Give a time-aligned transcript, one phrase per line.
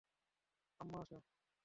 [0.79, 1.17] আম্মা, আসো।